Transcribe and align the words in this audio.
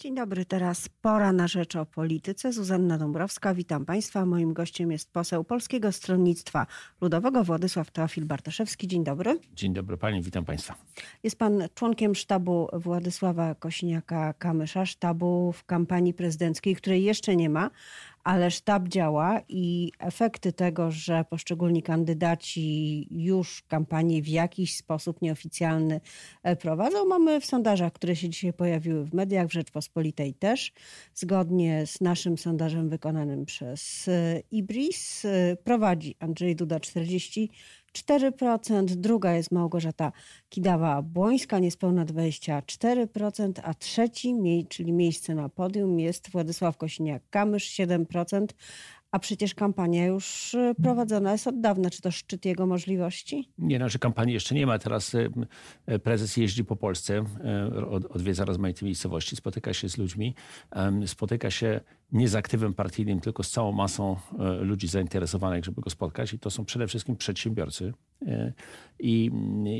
Dzień 0.00 0.14
dobry, 0.14 0.44
teraz 0.44 0.88
pora 0.88 1.32
na 1.32 1.48
rzecz 1.48 1.76
o 1.76 1.86
polityce. 1.86 2.52
Zuzanna 2.52 2.98
Dąbrowska, 2.98 3.54
witam 3.54 3.84
Państwa. 3.84 4.26
Moim 4.26 4.52
gościem 4.52 4.92
jest 4.92 5.12
poseł 5.12 5.44
Polskiego 5.44 5.92
Stronnictwa 5.92 6.66
Ludowego 7.00 7.44
Władysław 7.44 7.90
Teofil 7.90 8.24
Bartoszewski. 8.26 8.88
Dzień 8.88 9.04
dobry. 9.04 9.38
Dzień 9.54 9.72
dobry 9.72 9.96
Pani, 9.96 10.22
witam 10.22 10.44
Państwa. 10.44 10.74
Jest 11.22 11.38
Pan 11.38 11.62
członkiem 11.74 12.14
sztabu 12.14 12.68
Władysława 12.72 13.54
Kosiniaka-Kamysza, 13.54 14.86
sztabu 14.86 15.52
w 15.52 15.64
kampanii 15.64 16.14
prezydenckiej, 16.14 16.76
której 16.76 17.04
jeszcze 17.04 17.36
nie 17.36 17.50
ma, 17.50 17.70
ale 18.24 18.50
sztab 18.50 18.88
działa 18.88 19.40
i 19.48 19.92
efekty 19.98 20.52
tego, 20.52 20.90
że 20.90 21.24
poszczególni 21.30 21.82
kandydaci 21.82 23.06
już 23.10 23.62
kampanię 23.68 24.22
w 24.22 24.28
jakiś 24.28 24.76
sposób 24.76 25.22
nieoficjalny 25.22 26.00
e, 26.42 26.56
prowadzą, 26.56 27.04
mamy 27.04 27.40
w 27.40 27.46
sondażach, 27.46 27.92
które 27.92 28.16
się 28.16 28.28
dzisiaj 28.28 28.52
pojawiły 28.52 29.04
w 29.04 29.14
mediach, 29.14 29.46
w 29.46 29.52
Rzeczpospolitej 29.52 30.34
też. 30.34 30.72
Zgodnie 31.14 31.86
z 31.86 32.00
naszym 32.00 32.38
sondażem 32.38 32.88
wykonanym 32.88 33.44
przez 33.44 34.08
e, 34.08 34.42
Ibris 34.50 35.24
e, 35.24 35.56
prowadzi 35.64 36.16
Andrzej 36.18 36.56
Duda 36.56 36.80
40 36.80 37.50
4%, 37.92 38.84
druga 38.84 39.34
jest 39.34 39.52
Małgorzata 39.52 40.12
Kidawa-Błońska, 40.50 41.60
niespełna 41.60 42.06
24%, 42.06 43.52
a 43.62 43.74
trzeci, 43.74 44.34
czyli 44.68 44.92
miejsce 44.92 45.34
na 45.34 45.48
podium 45.48 46.00
jest 46.00 46.30
Władysław 46.30 46.76
Kosiniak-Kamysz, 46.78 47.86
7%, 47.86 48.46
a 49.10 49.18
przecież 49.18 49.54
kampania 49.54 50.06
już 50.06 50.54
y, 50.54 50.74
prowadzona 50.82 51.32
jest 51.32 51.46
od 51.46 51.60
dawna. 51.60 51.90
Czy 51.90 52.02
to 52.02 52.10
szczyt 52.10 52.44
jego 52.44 52.66
możliwości? 52.66 53.48
Nie, 53.58 53.88
że 53.88 53.98
kampanii 53.98 54.34
jeszcze 54.34 54.54
nie 54.54 54.66
ma. 54.66 54.78
Teraz 54.78 55.14
y, 55.14 55.30
y, 55.90 55.98
prezes 55.98 56.36
jeździ 56.36 56.64
po 56.64 56.76
Polsce, 56.76 57.24
odwiedza 58.10 58.44
rozmaite 58.44 58.84
miejscowości, 58.84 59.36
spotyka 59.36 59.72
się 59.72 59.88
z 59.88 59.98
ludźmi, 59.98 60.34
spotyka 61.06 61.50
się 61.50 61.80
nie 62.12 62.28
z 62.28 62.34
aktywem 62.34 62.74
partyjnym, 62.74 63.20
tylko 63.20 63.42
z 63.42 63.50
całą 63.50 63.72
masą 63.72 64.16
ludzi 64.60 64.88
zainteresowanych, 64.88 65.64
żeby 65.64 65.80
go 65.80 65.90
spotkać. 65.90 66.32
I 66.32 66.38
to 66.38 66.50
są 66.50 66.64
przede 66.64 66.86
wszystkim 66.86 67.16
przedsiębiorcy. 67.16 67.92
I, 68.98 69.30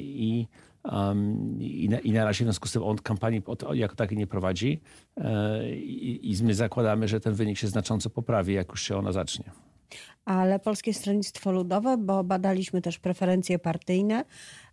i 0.04 0.46
Um, 0.84 1.62
i, 1.62 1.88
na, 1.88 1.98
I 1.98 2.12
na 2.12 2.24
razie 2.24 2.44
w 2.44 2.46
związku 2.46 2.68
z 2.68 2.72
tym 2.72 2.82
on 2.82 2.96
kampanii 2.96 3.42
jako 3.72 3.96
takiej 3.96 4.18
nie 4.18 4.26
prowadzi 4.26 4.80
e, 5.16 5.74
i, 5.76 6.32
i 6.32 6.44
my 6.44 6.54
zakładamy, 6.54 7.08
że 7.08 7.20
ten 7.20 7.34
wynik 7.34 7.58
się 7.58 7.66
znacząco 7.66 8.10
poprawi, 8.10 8.54
jak 8.54 8.68
już 8.68 8.82
się 8.82 8.96
ona 8.96 9.12
zacznie. 9.12 9.44
Ale 10.24 10.58
Polskie 10.58 10.94
Stronnictwo 10.94 11.52
Ludowe, 11.52 11.96
bo 11.96 12.24
badaliśmy 12.24 12.82
też 12.82 12.98
preferencje 12.98 13.58
partyjne, 13.58 14.24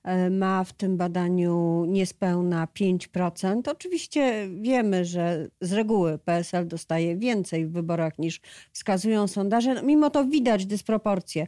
e, 0.04 0.30
ma 0.30 0.64
w 0.64 0.74
tym 0.74 0.98
badaniu 0.98 1.86
niespełna 1.88 2.68
5%. 2.74 3.72
Oczywiście 3.72 4.50
wiemy, 4.62 5.06
że 5.06 5.48
z 5.62 5.74
reguły 5.74 6.18
PSL 6.18 6.68
dostaje 6.68 7.18
więcej 7.18 7.68
w 7.68 7.72
wyborach 7.72 8.20
niż 8.20 8.42
wskazują 8.72 9.28
sondaże. 9.28 9.74
No, 9.74 9.84
mimo 9.84 10.10
to 10.10 10.26
widać 10.26 10.66
dysproporcje. 10.66 11.48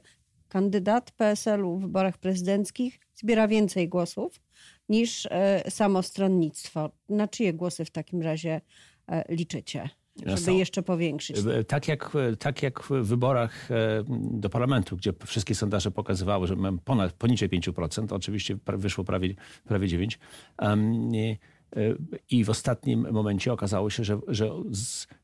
Kandydat 0.50 1.12
PSL-u 1.12 1.78
w 1.78 1.82
wyborach 1.82 2.18
prezydenckich 2.18 3.00
zbiera 3.16 3.48
więcej 3.48 3.90
głosów 3.90 4.42
niż 4.90 5.26
e, 5.32 5.64
samo 5.72 6.04
stronnictwo. 6.04 6.92
Na 7.10 7.28
czyje 7.28 7.54
głosy 7.54 7.86
w 7.86 7.92
takim 7.92 8.22
razie 8.22 8.62
e, 9.08 9.36
liczycie? 9.36 9.90
żeby 10.26 10.54
jeszcze 10.54 10.84
powiększyć. 10.84 11.38
E, 11.38 11.64
tak 11.64 11.88
jak, 11.88 12.12
tak 12.40 12.64
jak 12.64 12.84
w 12.84 12.90
wyborach 12.90 13.70
do 14.32 14.50
parlamentu, 14.50 14.98
gdzie 14.98 15.14
wszystkie 15.26 15.56
sondaże 15.56 15.92
pokazywały, 15.92 16.48
że 16.48 16.56
mamy 16.56 16.78
ponad, 16.78 17.14
poniżej 17.14 17.50
5%, 17.50 18.14
oczywiście 18.14 18.58
wyszło 18.68 19.04
prawie, 19.04 19.36
prawie 19.66 19.88
9%. 19.88 21.36
I 22.30 22.44
w 22.44 22.50
ostatnim 22.50 23.12
momencie 23.12 23.54
okazało 23.54 23.90
się, 23.90 24.04
że, 24.04 24.20
że, 24.28 24.52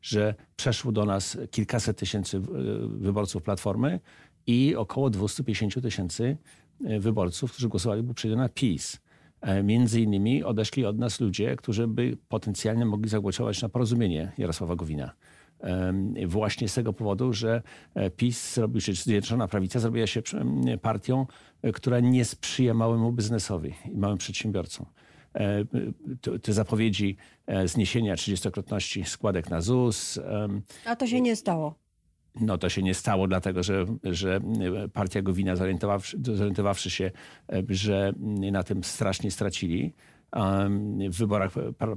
że 0.02 0.36
przeszło 0.56 0.92
do 0.92 1.06
nas 1.06 1.38
kilkaset 1.52 1.98
tysięcy 1.98 2.40
wyborców 2.88 3.44
Platformy 3.44 4.00
i 4.48 4.76
około 4.76 5.10
250 5.10 5.84
tysięcy 5.84 6.38
wyborców, 6.80 7.52
którzy 7.52 7.70
głosowali 7.70 8.14
przejdą 8.14 8.38
na 8.38 8.50
PiS. 8.50 9.00
E, 9.46 9.64
między 9.64 10.02
innymi 10.02 10.44
odeszli 10.44 10.86
od 10.86 11.00
nas 11.00 11.20
ludzie, 11.20 11.56
którzy 11.56 11.88
by 11.88 12.18
potencjalnie 12.30 12.86
mogli 12.86 13.10
zagłosować 13.10 13.62
na 13.62 13.70
porozumienie 13.70 14.32
Jarosława 14.38 14.76
Gowina. 14.76 15.12
Właśnie 16.28 16.70
z 16.70 16.74
tego 16.74 16.94
powodu, 16.94 17.34
że 17.34 17.62
e, 17.96 18.10
PiS 18.10 18.54
zrobił 18.54 18.82
się, 18.82 18.94
Zjednoczona 18.94 19.48
Prawica 19.48 19.80
zrobiła 19.80 20.08
się 20.08 20.22
partią, 20.82 21.26
e, 21.62 21.72
która 21.72 22.00
nie 22.00 22.26
sprzyja 22.26 22.74
małemu 22.74 23.12
biznesowi 23.12 23.74
i 23.86 23.98
małym 23.98 24.18
przedsiębiorcom. 24.18 24.86
Te 26.42 26.54
zapowiedzi 26.54 27.18
zniesienia 27.66 28.16
trzydziestokrotności 28.16 29.06
składek 29.06 29.50
na 29.50 29.62
ZUS. 29.62 30.20
A 30.86 30.96
to 30.96 31.08
się 31.08 31.22
nie 31.22 31.36
stało. 31.36 31.76
No 32.42 32.58
to 32.58 32.70
się 32.70 32.84
nie 32.84 32.94
stało, 32.94 33.28
dlatego 33.28 33.64
że, 33.64 33.86
że 34.04 34.40
partia 34.94 35.22
Gowina, 35.22 35.56
zorientowawszy, 35.56 36.18
zorientowawszy 36.24 36.90
się, 36.90 37.12
e, 37.54 37.64
że 37.70 38.14
na 38.52 38.64
tym 38.64 38.84
strasznie 38.84 39.32
stracili, 39.32 39.94
w 41.10 41.18
wyborach 41.18 41.52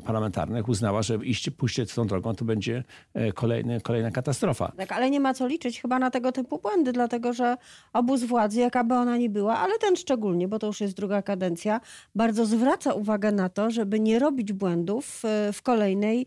parlamentarnych 0.07 0.69
uznała, 0.69 1.03
że 1.03 1.15
iść, 1.15 1.51
pójście 1.51 1.87
tą 1.87 2.07
drogą 2.07 2.35
to 2.35 2.45
będzie 2.45 2.85
e, 3.15 3.33
kolejny, 3.33 3.81
kolejna 3.81 4.11
katastrofa. 4.11 4.73
Tak, 4.77 4.93
ale 4.93 5.11
nie 5.11 5.21
ma 5.21 5.35
co 5.35 5.47
liczyć 5.47 5.81
chyba 5.81 5.99
na 5.99 6.11
tego 6.11 6.33
typu 6.33 6.59
błędy, 6.59 6.93
dlatego 6.93 7.33
że 7.33 7.57
obóz 7.93 8.25
władzy, 8.25 8.61
jaka 8.61 8.85
by 8.85 8.95
ona 8.95 9.17
nie 9.17 9.31
była, 9.31 9.59
ale 9.59 9.79
ten 9.79 9.97
szczególnie, 9.97 10.49
bo 10.49 10.59
to 10.59 10.67
już 10.67 10.81
jest 10.81 10.97
druga 10.97 11.23
kadencja, 11.23 11.81
bardzo 12.15 12.47
zwraca 12.47 12.95
uwagę 12.95 13.33
na 13.33 13.49
to, 13.49 13.71
żeby 13.71 14.01
nie 14.01 14.19
robić 14.19 14.53
błędów 14.53 15.23
e, 15.25 15.53
w 15.53 15.63
kolejnej 15.63 16.27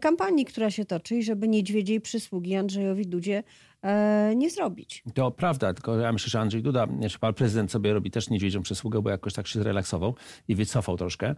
kampanii, 0.00 0.44
która 0.44 0.70
się 0.70 0.84
toczy 0.84 1.16
i 1.16 1.22
żeby 1.22 1.48
niedźwiedziej 1.48 2.00
przysługi 2.00 2.56
Andrzejowi 2.56 3.06
Dudzie 3.06 3.42
E, 3.73 3.73
nie 4.36 4.50
zrobić. 4.50 5.02
To 5.14 5.30
prawda, 5.30 5.74
tylko 5.74 5.98
ja 5.98 6.12
myślę, 6.12 6.30
że 6.30 6.40
Andrzej 6.40 6.62
Duda, 6.62 6.86
znaczy 6.98 7.18
pan 7.18 7.34
prezydent 7.34 7.72
sobie 7.72 7.92
robi 7.92 8.10
też 8.10 8.30
niedźwiedzią 8.30 8.62
przysługę, 8.62 9.02
bo 9.02 9.10
jakoś 9.10 9.32
tak 9.34 9.46
się 9.46 9.58
zrelaksował 9.58 10.14
i 10.48 10.54
wycofał 10.54 10.96
troszkę. 10.96 11.34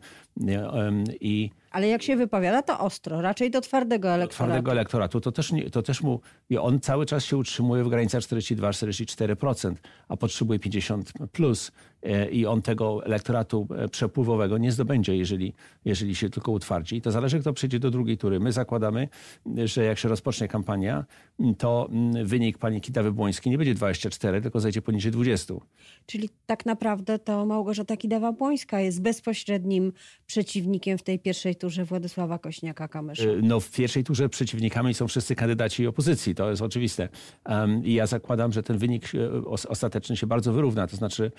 I, 1.21 1.51
Ale 1.71 1.89
jak 1.89 2.03
się 2.03 2.17
wypowiada, 2.17 2.63
to 2.63 2.79
ostro, 2.79 3.21
raczej 3.21 3.51
do 3.51 3.61
twardego 3.61 4.09
elektoratu. 4.09 4.35
Twardego 4.35 4.73
elektoratu, 4.73 5.21
to 5.21 5.33
też, 5.33 5.53
to 5.73 5.83
też 5.83 6.03
mu, 6.03 6.21
on 6.61 6.81
cały 6.81 7.07
czas 7.07 7.25
się 7.25 7.37
utrzymuje 7.37 7.85
w 7.85 7.89
granicach 7.89 8.23
42-44%, 8.23 9.75
a 10.09 10.17
potrzebuje 10.17 10.59
50 10.59 11.13
plus 11.33 11.73
e, 12.03 12.31
i 12.31 12.47
on 12.47 12.63
tego 12.63 13.07
elektoratu 13.07 13.69
e, 13.77 13.89
przepływowego 13.89 14.59
nie 14.59 14.73
zdobędzie, 14.73 15.17
jeżeli, 15.17 15.55
jeżeli 15.85 16.15
się 16.15 16.31
tylko 16.31 16.53
utwardzi. 16.53 17.01
To 17.01 17.11
zależy, 17.11 17.41
kto 17.41 17.53
przejdzie 17.53 17.79
do 17.79 17.91
drugiej 17.91 18.19
tury. 18.19 18.41
My 18.41 18.53
zakładamy, 18.53 19.09
że 19.65 19.85
jak 19.85 19.99
się 19.99 20.09
rozpocznie 20.09 20.49
kampania, 20.49 21.05
to 21.59 21.89
wy 22.25 22.37
wynik 22.37 22.59
pani 22.59 22.81
Kidawy-Błońskiej 22.81 23.51
nie 23.51 23.59
będzie 23.59 23.75
24, 23.75 24.43
tylko 24.43 24.61
zejdzie 24.61 24.83
poniżej 24.83 25.13
20. 25.13 25.55
Czyli 26.07 26.31
tak 26.47 26.67
naprawdę 26.67 27.19
to 27.19 27.47
Małgorzata 27.47 27.95
Kidawa-Błońska 27.95 28.79
jest 28.79 29.03
bezpośrednim 29.03 29.93
przeciwnikiem 30.27 30.99
w 30.99 31.03
tej 31.03 31.19
pierwszej 31.19 31.57
turze 31.57 31.66
Władysława 31.85 32.37
Kośniaka-Kamysza. 32.37 33.27
Y, 33.27 33.41
no 33.43 33.61
w 33.61 33.71
pierwszej 33.71 34.05
turze 34.05 34.29
przeciwnikami 34.29 34.95
są 34.95 35.09
wszyscy 35.09 35.35
kandydaci 35.35 35.87
opozycji, 35.87 36.35
to 36.35 36.51
jest 36.51 36.63
oczywiste. 36.63 37.09
I 37.85 37.95
ja 37.95 38.07
zakładam, 38.07 38.53
że 38.53 38.63
ten 38.63 38.79
wynik 38.79 39.15
y, 39.15 39.47
ostateczny 39.47 40.17
się 40.17 40.27
bardzo 40.27 40.53
wyrówna, 40.53 40.87
to 40.87 40.97
znaczy, 40.97 41.33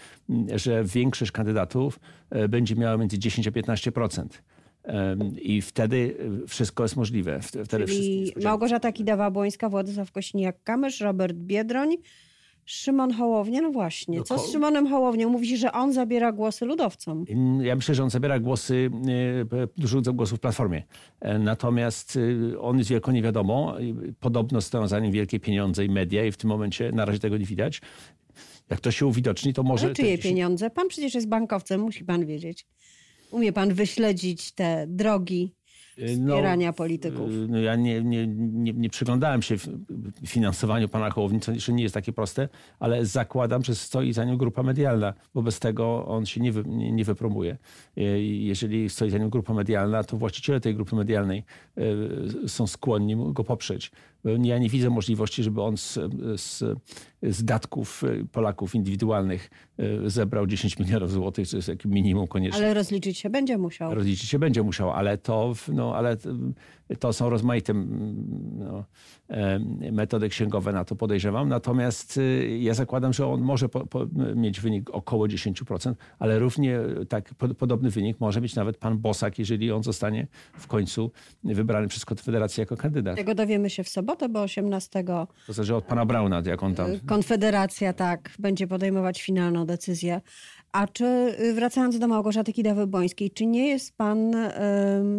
że 0.55 0.83
większość 0.83 1.31
kandydatów 1.31 1.99
y, 2.35 2.49
będzie 2.49 2.75
miała 2.75 2.97
między 2.97 3.19
10 3.19 3.47
a 3.47 3.51
15%. 3.51 4.27
I 5.41 5.61
wtedy 5.61 6.17
wszystko 6.47 6.83
jest 6.83 6.95
możliwe. 6.95 7.39
Wtedy 7.41 7.85
Czyli 7.85 8.33
Małgorzata 8.43 8.91
Kidawa-Błońska, 8.91 9.69
Władysław 9.69 10.11
Kośniak-Kamysz, 10.11 11.03
Robert 11.03 11.35
Biedroń, 11.35 11.97
Szymon 12.67 13.13
Hołownia, 13.13 13.61
no 13.61 13.71
właśnie. 13.71 14.17
No 14.17 14.23
Co 14.23 14.39
z 14.39 14.51
Szymonem 14.51 14.87
Hołownią? 14.87 15.29
Mówi 15.29 15.57
że 15.57 15.71
on 15.71 15.93
zabiera 15.93 16.31
głosy 16.31 16.65
ludowcom. 16.65 17.25
Ja 17.61 17.75
myślę, 17.75 17.95
że 17.95 18.03
on 18.03 18.09
zabiera 18.09 18.39
głosy, 18.39 18.89
e, 19.53 19.67
dużo 19.77 20.01
głosów 20.01 20.37
w 20.37 20.41
Platformie. 20.41 20.83
E, 21.19 21.39
natomiast 21.39 22.19
e, 22.53 22.59
on 22.59 22.77
jest 22.77 22.89
wielko 22.89 23.11
niewiadomo. 23.11 23.75
Podobno 24.19 24.61
stoją 24.61 24.87
za 24.87 24.99
nim 24.99 25.11
wielkie 25.11 25.39
pieniądze 25.39 25.85
i 25.85 25.89
media 25.89 26.25
i 26.25 26.31
w 26.31 26.37
tym 26.37 26.49
momencie 26.49 26.91
na 26.91 27.05
razie 27.05 27.19
tego 27.19 27.37
nie 27.37 27.45
widać. 27.45 27.81
Jak 28.69 28.79
to 28.79 28.91
się 28.91 29.05
uwidoczni, 29.05 29.53
to 29.53 29.63
może... 29.63 29.85
Ale 29.85 29.95
czyje 29.95 30.17
pieniądze? 30.17 30.69
Pan 30.69 30.87
przecież 30.87 31.15
jest 31.15 31.27
bankowcem, 31.27 31.81
musi 31.81 32.05
pan 32.05 32.25
wiedzieć. 32.25 32.65
Umie 33.31 33.53
pan 33.53 33.73
wyśledzić 33.73 34.51
te 34.51 34.85
drogi 34.87 35.56
wspierania 36.05 36.67
no, 36.67 36.73
polityków? 36.73 37.29
No 37.47 37.57
ja 37.57 37.75
nie, 37.75 38.03
nie, 38.03 38.27
nie, 38.27 38.73
nie 38.73 38.89
przyglądałem 38.89 39.41
się 39.41 39.55
finansowaniu 40.27 40.89
pana 40.89 41.09
Hołowni, 41.09 41.39
co 41.39 41.51
jeszcze 41.51 41.73
nie 41.73 41.83
jest 41.83 41.95
takie 41.95 42.13
proste, 42.13 42.49
ale 42.79 43.05
zakładam, 43.05 43.63
że 43.63 43.75
stoi 43.75 44.13
za 44.13 44.25
nim 44.25 44.37
grupa 44.37 44.63
medialna. 44.63 45.13
Wobec 45.33 45.59
tego 45.59 46.05
on 46.05 46.25
się 46.25 46.41
nie, 46.41 46.51
wy, 46.51 46.63
nie, 46.65 46.91
nie 46.91 47.05
wypromuje. 47.05 47.57
E, 47.97 48.01
jeżeli 48.21 48.89
stoi 48.89 49.09
za 49.09 49.17
nim 49.17 49.29
grupa 49.29 49.53
medialna, 49.53 50.03
to 50.03 50.17
właściciele 50.17 50.59
tej 50.59 50.75
grupy 50.75 50.95
medialnej 50.95 51.43
są 52.47 52.67
skłonni 52.67 53.33
go 53.33 53.43
poprzeć. 53.43 53.91
Ja 54.23 54.57
nie 54.57 54.69
widzę 54.69 54.89
możliwości, 54.89 55.43
żeby 55.43 55.61
on 55.61 55.77
z, 55.77 55.99
z, 56.35 56.63
z 57.23 57.43
datków 57.43 58.03
Polaków 58.31 58.75
indywidualnych 58.75 59.49
e, 59.77 60.09
zebrał 60.09 60.47
10 60.47 60.79
milionów 60.79 61.11
złotych, 61.11 61.47
co 61.47 61.57
jest 61.57 61.67
jakim 61.67 61.91
minimum 61.91 62.27
konieczne. 62.27 62.57
Ale 62.57 62.73
rozliczyć 62.73 63.17
się 63.17 63.29
będzie 63.29 63.57
musiał. 63.57 63.95
Rozliczyć 63.95 64.29
się 64.29 64.39
będzie 64.39 64.63
musiał, 64.63 64.91
ale 64.91 65.17
to 65.17 65.53
no, 65.73 65.95
ale 65.95 66.17
to 66.99 67.13
są 67.13 67.29
rozmaite 67.29 67.73
no, 67.73 68.83
metody 69.91 70.29
księgowe 70.29 70.73
na 70.73 70.85
to 70.85 70.95
podejrzewam. 70.95 71.49
Natomiast 71.49 72.19
ja 72.59 72.73
zakładam, 72.73 73.13
że 73.13 73.27
on 73.27 73.41
może 73.41 73.69
po, 73.69 73.85
po 73.85 74.07
mieć 74.35 74.59
wynik 74.59 74.89
około 74.89 75.25
10%, 75.25 75.93
ale 76.19 76.39
równie 76.39 76.79
tak 77.09 77.33
podobny 77.33 77.89
wynik 77.89 78.19
może 78.19 78.41
mieć 78.41 78.55
nawet 78.55 78.77
pan 78.77 78.97
Bosak, 78.97 79.39
jeżeli 79.39 79.71
on 79.71 79.83
zostanie 79.83 80.27
w 80.53 80.67
końcu 80.67 81.11
wybrany 81.43 81.87
przez 81.87 82.05
Konfederację 82.05 82.61
jako 82.61 82.77
kandydat. 82.77 83.15
Tego 83.15 83.35
dowiemy 83.35 83.69
się 83.69 83.83
w 83.83 83.89
sobotę, 83.89 84.29
bo 84.29 84.41
18. 84.41 85.03
To 85.47 85.53
zależy 85.53 85.75
od 85.75 85.85
pana 85.85 86.05
Brauna, 86.05 86.41
jak 86.45 86.63
on 86.63 86.75
tam... 86.75 86.87
Konfederacja, 87.05 87.93
tak, 87.93 88.31
będzie 88.39 88.67
podejmować 88.67 89.21
finalną 89.21 89.65
decyzję. 89.65 90.21
A 90.71 90.87
czy, 90.87 91.05
y, 91.39 91.53
wracając 91.53 91.99
do 91.99 92.07
Małgorzaty 92.07 92.53
Kidawy-Błońskiej, 92.53 93.33
czy 93.33 93.45
nie 93.45 93.67
jest 93.67 93.97
pan 93.97 94.35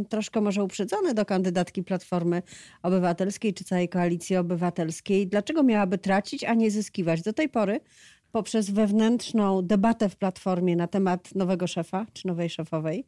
troszkę 0.09 0.41
może 0.41 0.63
uprzedzony 0.65 1.15
do 1.15 1.25
kandydatki 1.25 1.83
Platformy 1.83 2.43
Obywatelskiej 2.83 3.55
czy 3.55 3.65
całej 3.65 3.89
Koalicji 3.89 4.37
Obywatelskiej? 4.37 5.27
Dlaczego 5.27 5.63
miałaby 5.63 5.99
tracić, 5.99 6.45
a 6.45 6.55
nie 6.55 6.71
zyskiwać? 6.71 7.23
Do 7.23 7.33
tej 7.33 7.49
pory 7.49 7.81
poprzez 8.33 8.71
wewnętrzną 8.71 9.63
debatę 9.63 10.09
w 10.09 10.17
Platformie 10.17 10.77
na 10.77 10.87
temat 10.87 11.35
nowego 11.35 11.67
szefa 11.67 12.07
czy 12.13 12.27
nowej 12.27 12.51
szefowej, 12.51 13.05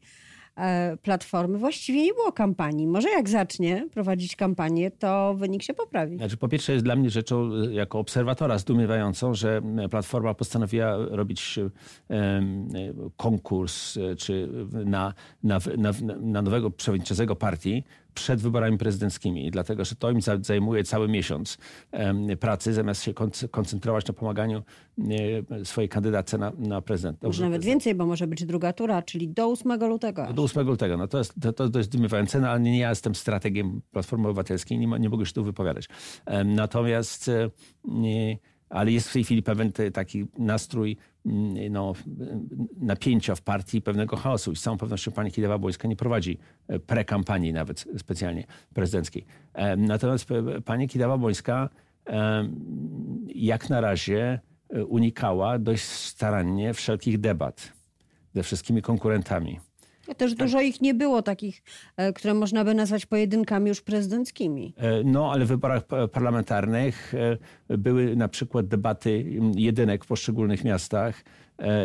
Platformy 1.02 1.58
właściwie 1.58 2.02
nie 2.02 2.14
było 2.14 2.32
kampanii. 2.32 2.86
Może 2.86 3.10
jak 3.10 3.28
zacznie 3.28 3.86
prowadzić 3.92 4.36
kampanię, 4.36 4.90
to 4.90 5.34
wynik 5.34 5.62
się 5.62 5.74
poprawi. 5.74 6.16
Znaczy, 6.16 6.36
po 6.36 6.48
pierwsze 6.48 6.72
jest 6.72 6.84
dla 6.84 6.96
mnie 6.96 7.10
rzeczą 7.10 7.50
e, 7.52 7.74
jako 7.74 7.98
obserwatora 7.98 8.58
zdumiewającą, 8.58 9.34
że 9.34 9.62
Platforma 9.90 10.34
postanowiła 10.34 10.96
robić 10.96 11.58
e, 11.58 12.42
konkurs 13.16 13.98
czy 14.18 14.48
na, 14.72 15.14
na, 15.42 15.58
na, 15.76 15.92
na 16.20 16.42
nowego 16.42 16.70
przewodniczącego 16.70 17.36
partii 17.36 17.84
przed 18.14 18.40
wyborami 18.40 18.78
prezydenckimi, 18.78 19.50
dlatego 19.50 19.84
że 19.84 19.96
to 19.96 20.10
im 20.10 20.20
zajmuje 20.42 20.84
cały 20.84 21.08
miesiąc 21.08 21.58
pracy, 22.40 22.72
zamiast 22.72 23.02
się 23.02 23.14
koncentrować 23.50 24.06
na 24.06 24.14
pomaganiu 24.14 24.62
swojej 25.64 25.88
kandydatce 25.88 26.38
na, 26.38 26.52
na 26.58 26.82
prezydent. 26.82 27.22
Może 27.22 27.44
nawet 27.44 27.64
więcej, 27.64 27.94
bo 27.94 28.06
może 28.06 28.26
być 28.26 28.44
druga 28.44 28.72
tura, 28.72 29.02
czyli 29.02 29.28
do 29.28 29.46
8 29.46 29.88
lutego. 29.88 30.32
Do 30.32 30.42
8 30.42 30.66
lutego. 30.66 30.96
No 30.96 31.08
to 31.08 31.18
jest, 31.18 31.34
to, 31.56 31.70
to 31.70 31.78
jest 31.78 31.90
zdumiewające, 31.90 32.40
no, 32.40 32.48
ale 32.48 32.60
nie 32.60 32.78
ja 32.78 32.88
jestem 32.88 33.14
strategiem 33.14 33.82
Platformy 33.90 34.28
Obywatelskiej, 34.28 34.78
nie, 34.78 34.86
nie 34.86 35.08
mogę 35.08 35.26
się 35.26 35.32
tu 35.32 35.44
wypowiadać. 35.44 35.88
Natomiast 36.44 37.28
e, 37.28 37.50
nie, 37.84 38.38
ale 38.70 38.92
jest 38.92 39.08
w 39.08 39.12
tej 39.12 39.24
chwili 39.24 39.42
pewien 39.42 39.72
taki 39.92 40.26
nastrój 40.38 40.96
no, 41.70 41.92
napięcia 42.76 43.34
w 43.34 43.42
partii, 43.42 43.82
pewnego 43.82 44.16
chaosu. 44.16 44.52
I 44.52 44.56
z 44.56 44.62
całą 44.62 44.78
pewnością 44.78 45.12
pani 45.12 45.30
Kidawa-Błońska 45.30 45.88
nie 45.88 45.96
prowadzi 45.96 46.38
e, 46.68 46.78
prekampanii 46.78 47.52
nawet 47.52 47.84
specjalnie 47.98 48.44
prezydenckiej. 48.74 49.26
E, 49.54 49.76
natomiast 49.76 50.28
pani 50.64 50.88
Kidawa-Błońska 50.88 51.68
jak 53.34 53.70
na 53.70 53.80
razie 53.80 54.40
unikała 54.88 55.58
dość 55.58 55.82
starannie 55.82 56.74
wszelkich 56.74 57.20
debat 57.20 57.72
ze 58.34 58.42
wszystkimi 58.42 58.82
konkurentami. 58.82 59.60
Też 60.16 60.30
tak. 60.30 60.38
dużo 60.38 60.60
ich 60.60 60.80
nie 60.80 60.94
było 60.94 61.22
takich, 61.22 61.62
e, 61.96 62.12
które 62.12 62.34
można 62.34 62.64
by 62.64 62.74
nazwać 62.74 63.06
pojedynkami 63.06 63.68
już 63.68 63.80
prezydenckimi. 63.80 64.74
E, 64.76 65.04
no, 65.04 65.32
ale 65.32 65.44
w 65.44 65.48
wyborach 65.48 65.82
parlamentarnych 66.12 67.14
e, 67.68 67.78
były 67.78 68.16
na 68.16 68.28
przykład 68.28 68.66
debaty 68.66 69.24
jedynek 69.56 70.04
w 70.04 70.08
poszczególnych 70.08 70.64
miastach 70.64 71.24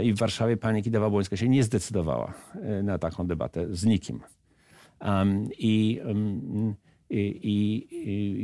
i 0.04 0.14
w 0.14 0.18
Warszawie 0.18 0.58
pani 0.58 0.84
Kidawa-Błońska 0.84 1.36
się 1.36 1.50
nie 1.50 1.64
zdecydowała 1.64 2.34
na 2.84 2.98
taką 2.98 3.28
debatę 3.28 3.66
z 3.70 3.86
nikim. 3.86 4.20
I, 5.58 6.02
i, 7.10 7.88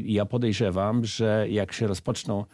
i 0.08 0.14
ja 0.14 0.26
podejrzewam, 0.26 1.06
że 1.06 1.46
jak 1.50 1.74
się 1.74 1.88
rozpoczną 1.88 2.46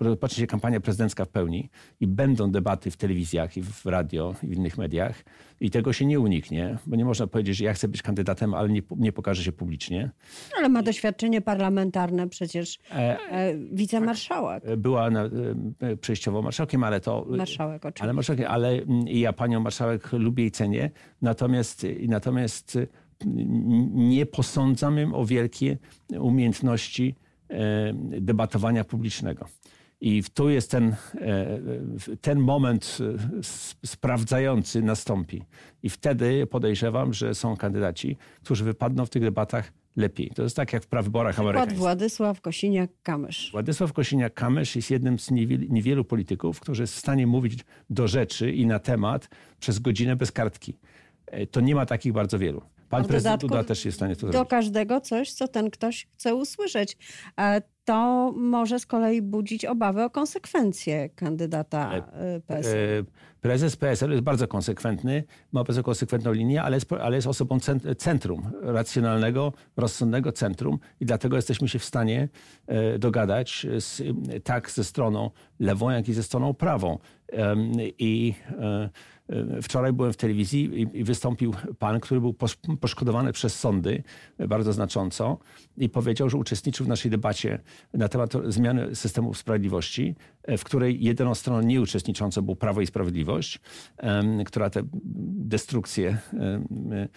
rozpocznie 0.00 0.40
się 0.40 0.46
kampania 0.46 0.80
prezydencka 0.80 1.24
w 1.24 1.28
pełni 1.28 1.70
i 2.00 2.06
będą 2.06 2.50
debaty 2.50 2.90
w 2.90 2.96
telewizjach 2.96 3.56
i 3.56 3.62
w 3.62 3.86
radio 3.86 4.34
i 4.42 4.46
w 4.46 4.52
innych 4.52 4.78
mediach 4.78 5.24
i 5.60 5.70
tego 5.70 5.92
się 5.92 6.06
nie 6.06 6.20
uniknie, 6.20 6.78
bo 6.86 6.96
nie 6.96 7.04
można 7.04 7.26
powiedzieć, 7.26 7.56
że 7.56 7.64
ja 7.64 7.72
chcę 7.74 7.88
być 7.88 8.02
kandydatem, 8.02 8.54
ale 8.54 8.68
nie, 8.68 8.82
nie 8.96 9.12
pokaże 9.12 9.44
się 9.44 9.52
publicznie. 9.52 10.10
Ale 10.58 10.68
ma 10.68 10.82
doświadczenie 10.82 11.40
parlamentarne 11.40 12.28
przecież 12.28 12.78
e, 12.90 13.18
e, 13.30 13.58
wicemarszałek. 13.72 14.64
Tak, 14.64 14.76
była 14.76 15.10
na, 15.10 15.24
e, 15.80 15.96
przejściowo 15.96 16.42
marszałkiem, 16.42 16.84
ale 16.84 17.00
to... 17.00 17.26
Marszałek 17.28 17.84
oczywiście. 17.84 18.02
Ale, 18.02 18.12
marszałek, 18.12 18.46
ale 18.48 18.80
ja 19.06 19.32
panią 19.32 19.60
marszałek 19.60 20.12
lubię 20.12 20.44
i 20.44 20.50
cenię, 20.50 20.90
natomiast, 21.22 21.86
natomiast 22.08 22.78
nie 23.94 24.26
posądzam 24.26 24.98
ją 24.98 25.14
o 25.14 25.26
wielkie 25.26 25.78
umiejętności 26.18 27.14
E, 27.52 27.92
debatowania 28.20 28.84
publicznego. 28.84 29.48
I 30.00 30.22
tu 30.34 30.50
jest 30.50 30.70
ten, 30.70 30.96
e, 31.20 31.58
ten 32.20 32.38
moment 32.38 32.98
e, 33.00 33.86
sprawdzający 33.86 34.82
nastąpi. 34.82 35.42
I 35.82 35.90
wtedy 35.90 36.46
podejrzewam, 36.46 37.12
że 37.12 37.34
są 37.34 37.56
kandydaci, 37.56 38.16
którzy 38.42 38.64
wypadną 38.64 39.06
w 39.06 39.10
tych 39.10 39.22
debatach 39.22 39.72
lepiej. 39.96 40.30
To 40.34 40.42
jest 40.42 40.56
tak 40.56 40.72
jak 40.72 40.82
w 40.82 40.86
prawyborach 40.86 41.40
amerykańskich. 41.40 41.78
Władysław 41.78 42.40
Kosiniak-Kamysz. 42.40 43.52
Władysław 43.52 43.92
Kosiniak-Kamysz 43.92 44.76
jest 44.76 44.90
jednym 44.90 45.18
z 45.18 45.30
niewielu 45.70 46.04
polityków, 46.04 46.60
którzy 46.60 46.82
jest 46.82 46.94
w 46.94 46.98
stanie 46.98 47.26
mówić 47.26 47.64
do 47.90 48.08
rzeczy 48.08 48.52
i 48.52 48.66
na 48.66 48.78
temat 48.78 49.28
przez 49.60 49.78
godzinę 49.78 50.16
bez 50.16 50.32
kartki. 50.32 50.78
To 51.50 51.60
nie 51.60 51.74
ma 51.74 51.86
takich 51.86 52.12
bardzo 52.12 52.38
wielu. 52.38 52.62
Pan 52.92 53.04
prezydent 53.04 53.40
Duda 53.40 53.64
też 53.64 53.84
jest 53.84 53.96
w 53.96 53.98
stanie 53.98 54.16
to 54.16 54.20
do 54.20 54.32
zrobić. 54.32 54.50
Do 54.50 54.56
każdego 54.56 55.00
coś, 55.00 55.32
co 55.32 55.48
ten 55.48 55.70
ktoś 55.70 56.08
chce 56.14 56.34
usłyszeć. 56.34 56.96
To 57.84 58.32
może 58.36 58.80
z 58.80 58.86
kolei 58.86 59.22
budzić 59.22 59.64
obawy 59.64 60.04
o 60.04 60.10
konsekwencje 60.10 61.08
kandydata 61.08 61.92
e, 61.92 61.96
e, 61.96 62.40
PSL. 62.40 62.76
E, 62.76 63.04
prezes 63.40 63.76
PSL 63.76 64.10
jest 64.10 64.22
bardzo 64.22 64.48
konsekwentny, 64.48 65.24
ma 65.52 65.64
bardzo 65.64 65.82
konsekwentną 65.82 66.32
linię, 66.32 66.62
ale 66.62 66.76
jest, 66.76 66.92
ale 66.92 67.16
jest 67.16 67.26
osobą 67.26 67.58
centrum, 67.98 68.50
racjonalnego, 68.62 69.52
rozsądnego 69.76 70.32
centrum 70.32 70.78
i 71.00 71.06
dlatego 71.06 71.36
jesteśmy 71.36 71.68
się 71.68 71.78
w 71.78 71.84
stanie 71.84 72.28
dogadać 72.98 73.66
z, 73.78 74.02
tak 74.44 74.70
ze 74.70 74.84
stroną 74.84 75.30
lewą, 75.60 75.90
jak 75.90 76.08
i 76.08 76.12
ze 76.12 76.22
stroną 76.22 76.54
prawą. 76.54 76.98
I 77.98 78.34
Wczoraj 79.62 79.92
byłem 79.92 80.12
w 80.12 80.16
telewizji 80.16 80.88
i 80.92 81.04
wystąpił 81.04 81.54
pan, 81.78 82.00
który 82.00 82.20
był 82.20 82.34
poszkodowany 82.80 83.32
przez 83.32 83.60
sądy 83.60 84.02
bardzo 84.48 84.72
znacząco 84.72 85.38
i 85.76 85.88
powiedział, 85.88 86.30
że 86.30 86.36
uczestniczył 86.36 86.86
w 86.86 86.88
naszej 86.88 87.10
debacie 87.10 87.58
na 87.94 88.08
temat 88.08 88.32
zmiany 88.48 88.94
systemu 88.94 89.34
sprawiedliwości, 89.34 90.14
w 90.58 90.64
której 90.64 91.04
jedyną 91.04 91.34
stroną 91.34 91.62
nieuczestniczącą 91.62 92.42
był 92.42 92.56
Prawo 92.56 92.80
i 92.80 92.86
Sprawiedliwość, 92.86 93.60
która 94.46 94.70
te 94.70 94.82
destrukcje 95.52 96.18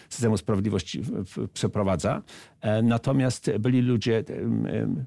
systemu 0.09 0.37
sprawiedliwości 0.37 1.01
przeprowadza. 1.53 2.21
E, 2.61 2.81
natomiast 2.81 3.51
byli 3.59 3.81
ludzie 3.81 4.23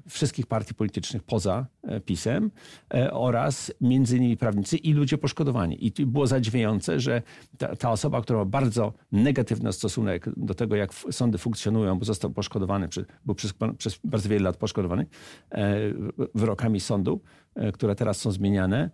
wszystkich 0.07 0.47
partii 0.47 0.73
politycznych 0.73 1.23
poza 1.23 1.65
e, 1.78 1.78
PiSem 2.05 2.51
e, 2.93 3.11
oraz 3.11 3.73
między 3.81 4.17
innymi 4.17 4.37
prawnicy 4.37 4.77
i 4.77 4.93
ludzie 4.93 5.17
poszkodowani. 5.17 5.85
I 5.85 6.05
było 6.05 6.27
zadziwiające, 6.27 6.99
że 6.99 7.21
ta, 7.57 7.75
ta 7.75 7.91
osoba, 7.91 8.21
która 8.21 8.39
ma 8.39 8.45
bardzo 8.45 8.93
negatywny 9.11 9.73
stosunek 9.73 10.29
do 10.37 10.53
tego, 10.53 10.75
jak 10.75 10.93
sądy 10.93 11.37
funkcjonują, 11.37 11.99
bo 11.99 12.05
został 12.05 12.31
poszkodowany, 12.31 12.89
był 13.25 13.35
przez, 13.35 13.53
przez 13.77 13.99
bardzo 14.03 14.29
wiele 14.29 14.43
lat 14.43 14.57
poszkodowany 14.57 15.05
wyrokami 16.35 16.79
sądu, 16.79 17.21
które 17.73 17.95
teraz 17.95 18.17
są 18.17 18.31
zmieniane, 18.31 18.89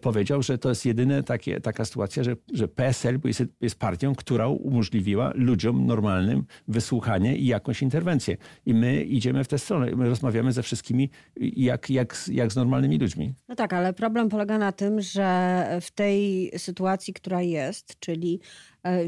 powiedział, 0.00 0.42
że 0.42 0.58
to 0.58 0.68
jest 0.68 0.86
jedyna 0.86 1.22
taka 1.62 1.84
sytuacja, 1.84 2.24
że, 2.24 2.36
że 2.52 2.68
PSL 2.68 3.20
jest, 3.24 3.42
jest 3.60 3.78
partią, 3.78 4.14
która 4.14 4.48
umożliwiła 4.48 5.32
ludziom 5.34 5.86
normalnym 5.86 6.44
wysłuchanie 6.68 7.36
i 7.36 7.46
jakąś 7.46 7.82
interwencję. 7.82 8.36
I 8.66 8.74
my 8.74 9.04
idziemy 9.04 9.44
w 9.44 9.48
tę 9.48 9.58
stronę. 9.58 9.96
My 9.96 10.08
rozmawiamy 10.08 10.52
ze 10.52 10.62
wszystkimi 10.62 11.10
jak, 11.40 11.90
jak, 11.90 12.16
jak 12.32 12.52
z 12.52 12.56
normalnymi 12.56 12.98
ludźmi. 12.98 13.34
No 13.48 13.54
tak, 13.54 13.72
ale 13.72 13.92
problem 13.92 14.28
polega 14.28 14.58
na 14.58 14.72
tym, 14.72 15.00
że 15.00 15.64
w 15.80 15.90
tej 15.90 16.50
sytuacji, 16.56 17.14
która 17.14 17.42
jest, 17.42 18.00
czyli 18.00 18.40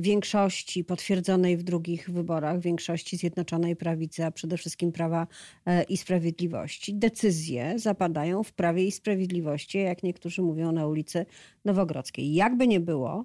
większości 0.01 0.85
potwierdzonej 0.85 1.57
w 1.57 1.63
drugich 1.63 2.11
wyborach, 2.11 2.61
większości 2.61 3.17
Zjednoczonej 3.17 3.77
Prawicy, 3.77 4.25
a 4.25 4.31
przede 4.31 4.57
wszystkim 4.57 4.93
Prawa 4.93 5.27
e, 5.67 5.83
i 5.83 5.97
Sprawiedliwości. 5.97 6.95
Decyzje 6.95 7.79
zapadają 7.79 8.43
w 8.43 8.53
Prawie 8.53 8.85
i 8.85 8.93
Sprawiedliwości, 8.93 9.79
jak 9.79 10.03
niektórzy 10.03 10.43
mówią 10.43 10.73
na 10.73 10.87
ulicy 10.87 11.27
Nowogrodzkiej. 11.65 12.35
Jakby 12.35 12.69
nie 12.69 12.81
było, 12.81 13.25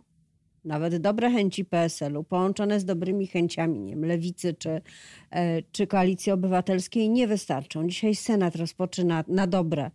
nawet 0.65 0.97
dobre 0.97 1.31
chęci 1.31 1.65
PSL-u, 1.65 2.23
połączone 2.23 2.79
z 2.79 2.85
dobrymi 2.85 3.27
chęciami 3.27 3.79
nie 3.79 3.95
wiem, 3.95 4.05
lewicy 4.05 4.53
czy, 4.53 4.81
e, 5.31 5.61
czy 5.61 5.87
koalicji 5.87 6.31
obywatelskiej, 6.31 7.09
nie 7.09 7.27
wystarczą. 7.27 7.87
Dzisiaj 7.87 8.15
Senat 8.15 8.55
rozpoczyna 8.55 9.23
na 9.27 9.47
dobre 9.47 9.91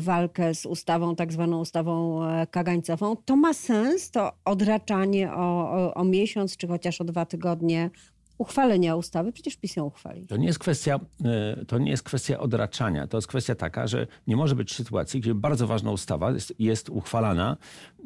walkę 0.00 0.54
z 0.54 0.66
ustawą, 0.66 1.16
tak 1.16 1.32
zwaną 1.32 1.60
ustawą 1.60 2.24
e, 2.24 2.46
kagańcową, 2.46 3.16
to 3.16 3.36
ma 3.36 3.54
sens, 3.54 4.10
to 4.10 4.32
odraczanie 4.44 5.32
o, 5.32 5.70
o, 5.70 5.94
o 5.94 6.04
miesiąc 6.04 6.56
czy 6.56 6.68
chociaż 6.68 7.00
o 7.00 7.04
dwa 7.04 7.26
tygodnie 7.26 7.90
uchwalenia 8.38 8.96
ustawy? 8.96 9.32
Przecież 9.32 9.56
PiS 9.56 9.76
ją 9.76 9.84
uchwali. 9.84 10.26
To 10.26 10.36
nie 10.36 10.46
jest 10.46 10.58
kwestia, 10.58 11.00
e, 11.24 11.64
to 11.64 11.78
nie 11.78 11.90
jest 11.90 12.02
kwestia 12.02 12.38
odraczania. 12.38 13.06
To 13.06 13.16
jest 13.16 13.28
kwestia 13.28 13.54
taka, 13.54 13.86
że 13.86 14.06
nie 14.26 14.36
może 14.36 14.54
być 14.54 14.74
sytuacji, 14.74 15.20
gdzie 15.20 15.34
bardzo 15.34 15.66
ważna 15.66 15.90
ustawa 15.90 16.30
jest, 16.30 16.54
jest 16.58 16.88
uchwalana 16.88 17.56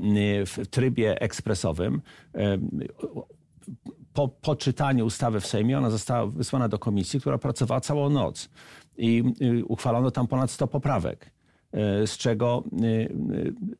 e, 0.00 0.46
w 0.46 0.66
trybie 0.70 1.20
ekspresowym. 1.20 2.02
Po, 4.12 4.28
po 4.28 4.56
czytaniu 4.56 5.06
ustawy 5.06 5.40
w 5.40 5.46
Sejmie 5.46 5.78
ona 5.78 5.90
została 5.90 6.26
wysłana 6.26 6.68
do 6.68 6.78
komisji, 6.78 7.20
która 7.20 7.38
pracowała 7.38 7.80
całą 7.80 8.10
noc 8.10 8.48
i 8.98 9.24
uchwalono 9.68 10.10
tam 10.10 10.26
ponad 10.26 10.50
100 10.50 10.66
poprawek. 10.66 11.35
E, 11.72 12.06
z 12.06 12.16
czego 12.16 12.64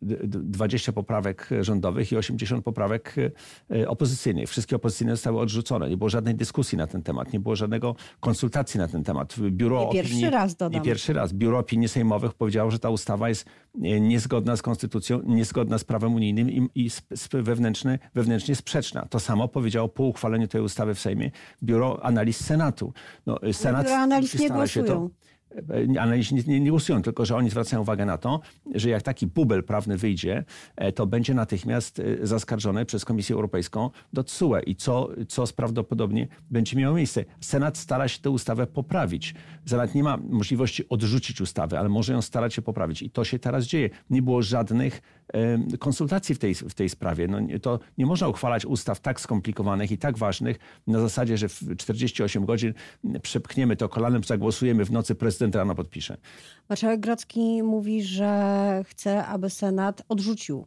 20 0.02 0.90
e, 0.90 0.95
poprawek 0.95 1.49
rządowych 1.61 2.12
i 2.12 2.16
80 2.16 2.64
poprawek 2.64 3.14
e, 3.71 3.88
opozycyjnych. 3.88 4.49
Wszystkie 4.49 4.76
opozycyjne 4.76 5.12
zostały 5.12 5.40
odrzucone. 5.40 5.90
Nie 5.90 5.97
było 5.97 6.11
żadnej 6.11 6.35
dyskusji 6.35 6.78
na 6.78 6.87
ten 6.87 7.02
temat, 7.02 7.33
nie 7.33 7.40
było 7.40 7.57
żadnego 7.57 7.97
konsultacji 8.21 8.78
na 8.78 8.88
ten 8.88 9.05
temat. 9.05 9.37
Biuro 9.50 9.85
nie 9.85 9.93
pierwszy 9.93 10.12
opinii, 10.12 10.31
raz 10.31 10.57
dodam. 10.57 10.81
Nie 10.81 10.87
pierwszy 10.87 11.12
raz. 11.12 11.33
Biuro 11.33 11.59
Opinii 11.59 11.88
Sejmowych 11.88 12.35
powiedziało, 12.35 12.71
że 12.71 12.78
ta 12.78 12.90
ustawa 12.90 13.28
jest 13.28 13.47
niezgodna 14.00 14.57
z 14.57 14.62
konstytucją, 14.62 15.23
niezgodna 15.25 15.78
z 15.78 15.85
prawem 15.85 16.14
unijnym 16.14 16.50
i, 16.50 16.69
i 16.75 16.90
wewnętrznie, 17.33 17.99
wewnętrznie 18.14 18.57
sprzeczna. 18.57 19.07
To 19.11 19.21
samo 19.21 19.49
powiedziało 19.49 19.88
po 19.88 20.05
uchwaleniu 20.05 20.49
tej 20.49 20.61
ustawy 20.61 20.95
w 20.95 21.00
Sejmie 21.00 21.31
Biuro 21.62 22.05
Analiz 22.05 22.45
Senatu. 22.45 22.93
No, 23.26 23.38
Senat 23.52 23.87
Biuro 23.87 23.97
Analiz 23.97 24.38
nie 24.38 24.50
głosują. 24.50 24.66
Się 24.66 24.93
to, 24.93 25.11
analizy 26.01 26.35
nie, 26.35 26.43
nie, 26.43 26.61
nie 26.61 26.71
głosują, 26.71 27.03
tylko 27.03 27.25
że 27.25 27.37
oni 27.37 27.51
zwracają 27.51 27.83
uwagę 27.83 28.07
na 28.07 28.19
to, 28.19 28.41
że 28.75 28.91
jak 28.91 29.03
taki 29.03 29.27
bubel 29.27 29.65
prawny 29.65 29.97
wyjdzie, 29.97 30.45
e, 30.77 30.93
to 30.93 31.07
będzie 31.07 31.35
natychmiast 31.35 32.01
e, 32.01 32.27
zaskarżony 32.27 32.85
przez 32.85 33.05
Komisję 33.05 33.35
Europejską 33.35 33.91
do 34.13 34.25
TSUE 34.25 34.61
i 34.67 34.77
co, 34.77 35.09
co 35.29 35.45
prawdopodobnie 35.57 36.29
będzie 36.51 36.77
miało 36.77 36.97
miejsce. 36.97 37.25
Senat 37.41 37.79
stara 37.79 38.09
się 38.09 38.21
tę 38.21 38.31
ustawę 38.31 38.67
poprawić. 38.67 39.35
Senat 39.67 39.95
nie 39.95 40.03
ma 40.03 40.17
możliwości 40.17 40.89
odrzucić 40.89 41.41
ustawy, 41.41 41.79
ale 41.79 41.89
może 41.89 42.13
ją 42.13 42.23
starać 42.23 42.55
się 42.55 42.63
poprawić 42.63 43.03
i 43.03 43.11
to 43.11 43.25
się 43.25 43.39
teraz 43.39 43.65
dzieje. 43.65 43.91
Nie 44.11 44.23
było 44.23 44.43
żadnych 44.43 45.03
konsultacji 45.79 46.35
w 46.35 46.39
tej, 46.39 46.55
w 46.55 46.75
tej 46.75 46.89
sprawie. 46.89 47.29
No, 47.29 47.39
to 47.63 47.79
nie 47.99 48.07
można 48.07 48.29
uchwalać 48.29 48.65
ustaw 48.67 49.01
tak 49.01 49.21
skomplikowanych 49.21 49.93
i 49.93 49.99
tak 49.99 50.19
ważnych 50.19 50.59
na 50.87 51.01
zasadzie, 51.01 51.39
że 51.39 51.49
w 51.49 51.77
48 51.77 52.45
godzin 52.45 52.75
przepchniemy 53.23 53.77
to 53.77 53.89
kolanem, 53.89 54.25
zagłosujemy 54.25 54.85
w 54.85 54.91
nocy, 54.91 55.15
prezydent 55.15 55.46
rano 55.55 55.75
podpisze. 55.75 56.17
Marszałek 56.69 57.00
Grocki 57.00 57.62
mówi, 57.62 58.03
że 58.03 58.83
chce, 58.87 59.26
aby 59.26 59.50
Senat 59.50 60.03
odrzucił 60.09 60.67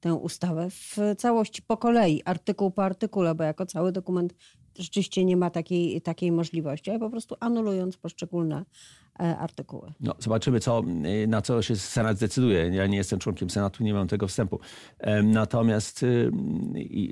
tę 0.00 0.14
ustawę 0.14 0.70
w 0.70 0.96
całości 1.18 1.62
po 1.62 1.76
kolei, 1.76 2.22
artykuł 2.24 2.70
po 2.70 2.84
artykule, 2.84 3.34
bo 3.34 3.44
jako 3.44 3.66
cały 3.66 3.92
dokument 3.92 4.34
rzeczywiście 4.78 5.24
nie 5.24 5.36
ma 5.36 5.50
takiej, 5.50 6.02
takiej 6.02 6.32
możliwości, 6.32 6.90
ale 6.90 6.98
po 6.98 7.10
prostu 7.10 7.34
anulując 7.40 7.96
poszczególne 7.96 8.64
artykuły. 9.22 9.92
No, 10.00 10.14
zobaczymy, 10.18 10.60
co, 10.60 10.82
y, 11.24 11.26
na 11.26 11.42
co 11.42 11.62
się 11.62 11.76
Senat 11.76 12.16
zdecyduje. 12.16 12.68
Ja 12.68 12.86
nie 12.86 12.96
jestem 12.96 13.18
członkiem 13.18 13.50
Senatu, 13.50 13.84
nie 13.84 13.94
mam 13.94 14.08
tego 14.08 14.28
wstępu. 14.28 14.60
Natomiast 15.22 16.02
y, 16.02 16.30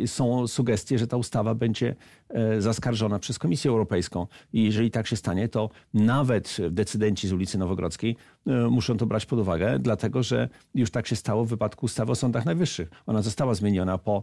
są 0.06 0.46
sugestie, 0.46 0.98
że 0.98 1.06
ta 1.06 1.16
ustawa 1.16 1.54
będzie 1.54 1.94
e, 2.28 2.60
zaskarżona 2.60 3.18
przez 3.18 3.38
Komisję 3.38 3.70
Europejską. 3.70 4.26
I 4.52 4.64
jeżeli 4.64 4.90
tak 4.90 5.06
się 5.06 5.16
stanie, 5.16 5.48
to 5.48 5.70
nawet 5.94 6.56
decydenci 6.70 7.28
z 7.28 7.32
ulicy 7.32 7.58
Nowogrodzkiej 7.58 8.16
e, 8.46 8.52
muszą 8.52 8.96
to 8.96 9.06
brać 9.06 9.26
pod 9.26 9.38
uwagę, 9.38 9.78
dlatego 9.78 10.22
że 10.22 10.48
już 10.74 10.90
tak 10.90 11.06
się 11.06 11.16
stało 11.16 11.44
w 11.44 11.48
wypadku 11.48 11.86
ustawy 11.86 12.12
o 12.12 12.14
sądach 12.14 12.44
najwyższych. 12.44 12.90
Ona 13.06 13.22
została 13.22 13.54
zmieniona 13.54 13.98
po 13.98 14.22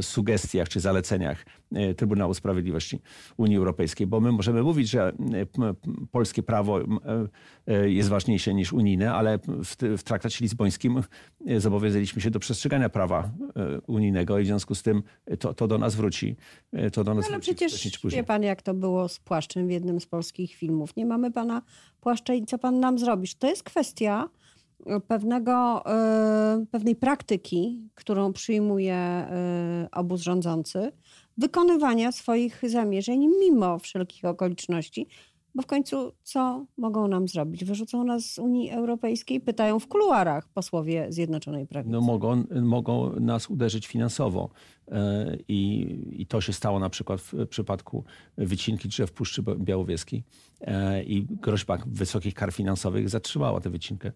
sugestiach 0.00 0.68
czy 0.68 0.80
zaleceniach 0.80 1.44
Trybunału 1.96 2.34
Sprawiedliwości 2.34 3.00
Unii 3.36 3.56
Europejskiej, 3.56 4.06
bo 4.06 4.20
my 4.20 4.32
możemy 4.32 4.62
mówić, 4.62 4.88
że 4.88 5.12
polskie 6.10 6.42
prawo 6.42 6.80
E, 6.80 7.17
jest 7.84 8.08
ważniejsze 8.08 8.54
niż 8.54 8.72
unijne, 8.72 9.12
ale 9.12 9.38
w, 9.38 9.76
w 9.98 10.02
traktacie 10.02 10.38
lizbońskim 10.40 11.02
e, 11.46 11.60
zobowiązaliśmy 11.60 12.22
się 12.22 12.30
do 12.30 12.38
przestrzegania 12.38 12.88
prawa 12.88 13.30
e, 13.56 13.80
unijnego 13.86 14.38
i 14.38 14.42
w 14.42 14.46
związku 14.46 14.74
z 14.74 14.82
tym 14.82 15.02
to, 15.38 15.54
to 15.54 15.68
do 15.68 15.78
nas 15.78 15.94
wróci. 15.94 16.36
To 16.92 17.04
do 17.04 17.14
nas 17.14 17.26
ale 17.26 17.34
wróci 17.34 17.54
przecież 17.54 18.00
wie 18.04 18.24
pan, 18.24 18.42
jak 18.42 18.62
to 18.62 18.74
było 18.74 19.08
z 19.08 19.18
płaszczem 19.18 19.66
w 19.66 19.70
jednym 19.70 20.00
z 20.00 20.06
polskich 20.06 20.54
filmów. 20.54 20.96
Nie 20.96 21.06
mamy 21.06 21.30
pana 21.30 21.62
płaszcza 22.00 22.34
i 22.34 22.46
co 22.46 22.58
pan 22.58 22.80
nam 22.80 22.98
zrobisz? 22.98 23.34
To 23.34 23.46
jest 23.46 23.62
kwestia 23.62 24.28
pewnego, 25.08 25.84
pewnej 26.70 26.96
praktyki, 26.96 27.88
którą 27.94 28.32
przyjmuje 28.32 29.26
obóz 29.92 30.20
rządzący, 30.20 30.92
wykonywania 31.38 32.12
swoich 32.12 32.62
zamierzeń 32.66 33.28
mimo 33.40 33.78
wszelkich 33.78 34.24
okoliczności, 34.24 35.06
bo 35.58 35.62
w 35.62 35.66
końcu 35.66 36.12
co 36.22 36.66
mogą 36.76 37.08
nam 37.08 37.28
zrobić? 37.28 37.64
Wyrzucą 37.64 38.04
nas 38.04 38.24
z 38.24 38.38
Unii 38.38 38.70
Europejskiej? 38.70 39.40
Pytają 39.40 39.78
w 39.78 39.88
kuluarach 39.88 40.48
posłowie 40.48 41.06
Zjednoczonej 41.08 41.66
Prawicy. 41.66 41.92
No 41.92 42.00
mogą, 42.00 42.44
mogą 42.62 43.20
nas 43.20 43.50
uderzyć 43.50 43.86
finansowo. 43.86 44.50
E, 44.92 45.36
I, 45.48 45.86
I 46.12 46.26
to 46.26 46.40
się 46.40 46.52
stało 46.52 46.78
na 46.78 46.90
przykład 46.90 47.20
w 47.20 47.46
przypadku 47.46 48.04
wycinki 48.36 48.88
drzew 48.88 49.12
Puszczy 49.12 49.42
Białowieskiej. 49.42 50.24
E, 50.60 51.02
I 51.02 51.26
groźba 51.30 51.78
wysokich 51.86 52.34
kar 52.34 52.52
finansowych 52.52 53.08
zatrzymała 53.08 53.60
tę 53.60 53.70
wycinkę. 53.70 54.12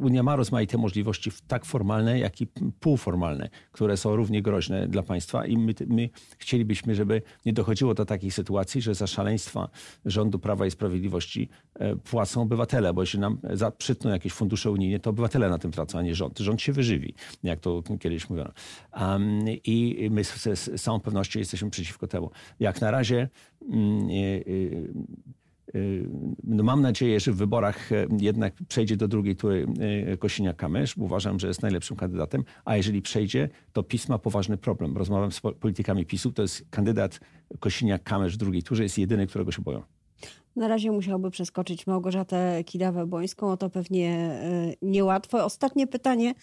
Unia 0.00 0.22
ma 0.22 0.36
rozmaite 0.36 0.78
możliwości, 0.78 1.30
tak 1.48 1.64
formalne, 1.64 2.18
jak 2.18 2.40
i 2.40 2.46
półformalne, 2.80 3.48
które 3.72 3.96
są 3.96 4.16
równie 4.16 4.42
groźne 4.42 4.88
dla 4.88 5.02
państwa. 5.02 5.46
I 5.46 5.56
my, 5.56 5.74
my 5.86 6.08
chcielibyśmy, 6.38 6.94
żeby 6.94 7.22
nie 7.46 7.52
dochodziło 7.52 7.94
do 7.94 8.04
takich 8.04 8.34
sytuacji, 8.34 8.82
że 8.82 8.94
za 8.94 9.06
szaleństwa 9.06 9.68
rządu 10.04 10.38
Prawa 10.38 10.66
i 10.66 10.70
Sprawiedliwości 10.70 11.48
e, 11.74 11.96
płacą 11.96 12.42
obywatele, 12.42 12.94
bo 12.94 13.02
jeśli 13.02 13.18
nam 13.18 13.38
przytną 13.78 14.10
jakieś 14.10 14.32
fundusze 14.32 14.70
unijne, 14.70 15.00
to 15.00 15.10
obywatele 15.10 15.50
na 15.50 15.58
tym 15.58 15.70
tracą, 15.72 15.98
a 15.98 16.02
nie 16.02 16.14
rząd. 16.14 16.38
Rząd 16.38 16.62
się 16.62 16.72
wyżywi, 16.72 17.14
jak 17.42 17.60
to 17.60 17.82
kiedyś 18.00 18.30
mówiono. 18.30 18.50
I 19.64 20.08
my 20.10 20.24
z 20.24 20.82
całą 20.82 21.00
pewnością 21.00 21.38
jesteśmy 21.38 21.70
przeciwko 21.70 22.06
temu. 22.06 22.30
Jak 22.60 22.80
na 22.80 22.90
razie 22.90 23.28
mm, 23.72 24.08
no 26.44 26.62
mam 26.62 26.82
nadzieję, 26.82 27.20
że 27.20 27.32
w 27.32 27.36
wyborach 27.36 27.92
e, 27.92 28.06
jednak 28.20 28.54
przejdzie 28.68 28.96
do 28.96 29.08
drugiej 29.08 29.36
tury 29.36 29.66
e, 30.12 30.16
Kosiniak-Kamysz. 30.16 30.94
Uważam, 30.98 31.40
że 31.40 31.48
jest 31.48 31.62
najlepszym 31.62 31.96
kandydatem. 31.96 32.44
A 32.64 32.76
jeżeli 32.76 33.02
przejdzie, 33.02 33.48
to 33.72 33.82
PiS 33.82 34.08
ma 34.08 34.18
poważny 34.18 34.56
problem. 34.56 34.96
Rozmawiam 34.96 35.32
z 35.32 35.40
politykami 35.40 36.06
PiSu. 36.06 36.32
To 36.32 36.42
jest 36.42 36.66
kandydat 36.70 37.20
Kosiniak-Kamysz 37.60 38.34
w 38.34 38.36
drugiej 38.36 38.62
turze. 38.62 38.82
Jest 38.82 38.98
jedyny, 38.98 39.26
którego 39.26 39.52
się 39.52 39.62
boją. 39.62 39.95
Na 40.56 40.68
razie 40.68 40.92
musiałby 40.92 41.30
przeskoczyć 41.30 41.86
Małgorzatę 41.86 42.64
Kidawę-Bońską, 42.64 43.50
o 43.50 43.56
to 43.56 43.70
pewnie 43.70 44.10
e, 44.10 44.72
niełatwo. 44.82 45.44
Ostatnie 45.44 45.86
pytanie 45.86 46.34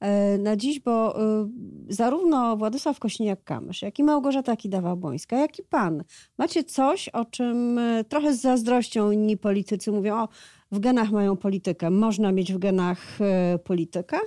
e, 0.00 0.38
na 0.38 0.56
dziś, 0.56 0.80
bo 0.80 1.22
e, 1.22 1.48
zarówno 1.88 2.56
Władysław 2.56 2.98
Kośniak-Kamysz, 2.98 3.82
jak 3.82 3.98
i 3.98 4.04
Małgorzata 4.04 4.54
Kidawa-Bońska, 4.54 5.36
jak 5.36 5.58
i 5.58 5.62
pan, 5.62 6.04
macie 6.38 6.64
coś, 6.64 7.08
o 7.08 7.24
czym 7.24 7.80
trochę 8.08 8.34
z 8.34 8.40
zazdrością 8.40 9.10
inni 9.10 9.36
politycy 9.36 9.92
mówią, 9.92 10.16
o 10.16 10.28
w 10.72 10.78
genach 10.78 11.10
mają 11.10 11.36
politykę. 11.36 11.90
Można 11.90 12.32
mieć 12.32 12.52
w 12.52 12.58
genach 12.58 13.18
politykę? 13.64 14.18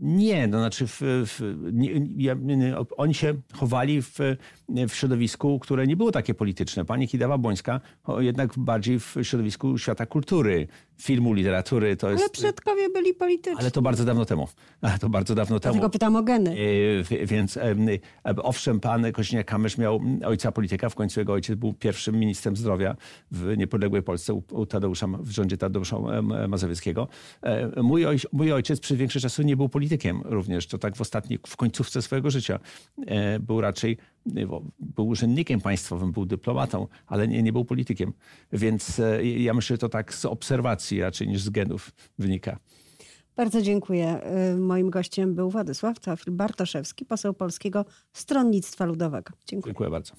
Nie, 0.00 0.48
no 0.48 0.58
znaczy 0.58 0.86
w, 0.86 1.00
w, 1.00 1.40
nie, 1.72 1.90
ja, 2.16 2.36
oni 2.96 3.14
się 3.14 3.34
chowali 3.54 4.02
w, 4.02 4.18
w 4.88 4.94
środowisku, 4.94 5.58
które 5.58 5.86
nie 5.86 5.96
było 5.96 6.12
takie 6.12 6.34
polityczne. 6.34 6.84
Pani 6.84 7.08
Kidawa-Błońska 7.08 7.80
jednak 8.18 8.58
bardziej 8.58 9.00
w 9.00 9.16
środowisku 9.22 9.78
świata 9.78 10.06
kultury, 10.06 10.68
filmu, 11.00 11.32
literatury. 11.32 11.96
To 11.96 12.10
jest, 12.10 12.22
ale 12.22 12.30
przodkowie 12.30 12.90
byli 12.90 13.14
polityczni. 13.14 13.60
Ale 13.60 13.70
to 13.70 13.82
bardzo 13.82 14.04
dawno 14.04 14.24
temu. 14.24 14.48
Ale 14.82 14.98
to 14.98 15.08
bardzo 15.08 15.34
dawno 15.34 15.58
Dlatego 15.58 15.80
temu. 15.80 15.90
pytam 15.90 16.16
o 16.16 16.22
geny. 16.22 16.56
E, 17.10 17.26
więc 17.26 17.56
e, 17.56 17.62
owszem, 18.42 18.80
pan 18.80 19.02
Koźniak-Kamysz 19.02 19.78
miał 19.78 20.00
ojca 20.24 20.52
polityka. 20.52 20.88
W 20.88 20.94
końcu 20.94 21.20
jego 21.20 21.32
ojciec 21.32 21.58
był 21.58 21.72
pierwszym 21.72 22.18
ministrem 22.18 22.56
zdrowia 22.56 22.96
w 23.30 23.56
niepodległej 23.56 24.02
Polsce 24.02 24.34
u 24.34 24.66
Tadeusza, 24.66 25.06
w 25.06 25.30
rządzie 25.30 25.56
Tadeusza 25.56 25.98
Mazowieckiego. 26.48 27.08
E, 27.42 27.82
mój, 27.82 28.06
oj, 28.06 28.16
mój 28.32 28.52
ojciec 28.52 28.80
przez 28.80 28.96
większość 28.96 29.22
czasu 29.22 29.42
nie 29.42 29.56
był 29.56 29.68
politykiem 29.68 30.22
również. 30.24 30.66
To 30.66 30.78
tak 30.78 30.96
w 30.96 31.00
ostatniej, 31.00 31.38
w 31.46 31.56
końcówce 31.56 32.02
swojego 32.02 32.30
życia. 32.30 32.60
Był 33.40 33.60
raczej 33.60 33.98
był 34.80 35.08
urzędnikiem 35.08 35.60
państwowym, 35.60 36.12
był 36.12 36.26
dyplomatą, 36.26 36.86
ale 37.06 37.28
nie, 37.28 37.42
nie 37.42 37.52
był 37.52 37.64
politykiem. 37.64 38.12
Więc 38.52 39.00
ja 39.22 39.54
myślę, 39.54 39.74
że 39.74 39.78
to 39.78 39.88
tak 39.88 40.14
z 40.14 40.24
obserwacji 40.24 41.00
raczej 41.00 41.28
niż 41.28 41.42
z 41.42 41.50
genów 41.50 41.92
wynika. 42.18 42.58
Bardzo 43.36 43.62
dziękuję. 43.62 44.20
Y, 44.54 44.56
moim 44.56 44.90
gościem 44.90 45.34
był 45.34 45.50
Władysław 45.50 46.00
Teofil 46.00 46.32
Bartoszewski, 46.32 47.04
poseł 47.04 47.34
Polskiego 47.34 47.84
Stronnictwa 48.12 48.84
Ludowego. 48.84 49.32
Dziękuję. 49.46 49.70
Dziękuję 49.72 49.90
bardzo. 49.90 50.12